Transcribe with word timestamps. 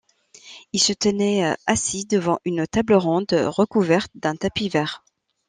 Il 0.73 0.81
se 0.81 0.93
tenait 0.93 1.55
assis 1.67 2.05
devant 2.05 2.39
une 2.43 2.65
table 2.65 2.95
ronde, 2.95 3.31
recouverte 3.33 4.09
d’un 4.15 4.35
tapis 4.35 4.67
vert. 4.67 5.03